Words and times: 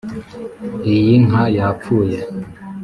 iyi 0.93 1.15
nka 1.25 1.43
yapfuye. 1.57 2.19